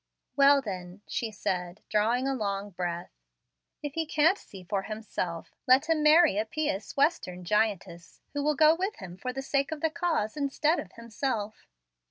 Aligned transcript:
"Well, 0.35 0.63
then," 0.63 1.01
she 1.07 1.29
said, 1.29 1.81
drawing 1.87 2.27
a 2.27 2.33
long 2.33 2.71
breath, 2.71 3.11
"if 3.83 3.93
he 3.93 4.07
can't 4.07 4.39
see 4.39 4.63
for 4.63 4.81
himself, 4.81 5.53
let 5.67 5.87
him 5.89 6.01
marry 6.01 6.39
a 6.39 6.45
pious 6.45 6.97
Western 6.97 7.45
giantess, 7.45 8.19
who 8.33 8.41
will 8.41 8.55
go 8.55 8.73
with 8.73 8.95
him 8.95 9.15
for 9.15 9.31
the 9.31 9.43
sake 9.43 9.71
of 9.71 9.81
the 9.81 9.91
cause 9.91 10.35
instead 10.35 10.79
of 10.79 10.93
himself." 10.93 11.67